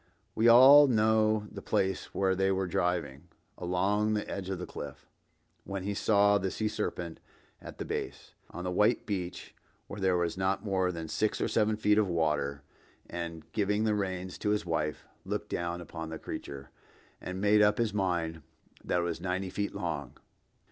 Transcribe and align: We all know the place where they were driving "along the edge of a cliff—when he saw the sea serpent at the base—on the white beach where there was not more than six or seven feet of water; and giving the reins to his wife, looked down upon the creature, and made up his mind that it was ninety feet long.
We 0.33 0.47
all 0.47 0.87
know 0.87 1.45
the 1.51 1.61
place 1.61 2.05
where 2.11 2.33
they 2.35 2.51
were 2.51 2.65
driving 2.65 3.27
"along 3.55 4.15
the 4.15 4.27
edge 4.27 4.49
of 4.49 4.59
a 4.59 4.65
cliff—when 4.65 5.83
he 5.83 5.93
saw 5.93 6.39
the 6.39 6.49
sea 6.49 6.69
serpent 6.69 7.19
at 7.61 7.77
the 7.77 7.85
base—on 7.85 8.63
the 8.63 8.71
white 8.71 9.05
beach 9.05 9.53
where 9.85 9.99
there 9.99 10.17
was 10.17 10.39
not 10.39 10.65
more 10.65 10.91
than 10.91 11.07
six 11.07 11.39
or 11.39 11.47
seven 11.47 11.77
feet 11.77 11.99
of 11.99 12.07
water; 12.07 12.63
and 13.07 13.51
giving 13.51 13.83
the 13.83 13.93
reins 13.93 14.39
to 14.39 14.49
his 14.49 14.65
wife, 14.65 15.05
looked 15.23 15.49
down 15.49 15.81
upon 15.81 16.09
the 16.09 16.17
creature, 16.17 16.71
and 17.21 17.39
made 17.39 17.61
up 17.61 17.77
his 17.77 17.93
mind 17.93 18.41
that 18.83 19.01
it 19.01 19.03
was 19.03 19.21
ninety 19.21 19.51
feet 19.51 19.75
long. 19.75 20.15